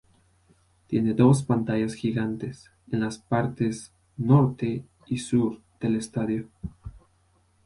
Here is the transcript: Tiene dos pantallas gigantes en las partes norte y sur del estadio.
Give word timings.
Tiene 0.87 1.13
dos 1.13 1.43
pantallas 1.43 1.93
gigantes 1.93 2.71
en 2.91 3.01
las 3.01 3.19
partes 3.19 3.91
norte 4.17 4.83
y 5.05 5.19
sur 5.19 5.61
del 5.79 5.95
estadio. 5.95 6.49